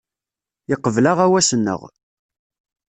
Yeqbel 0.69 1.05
aɣawas-nneɣ. 1.11 1.81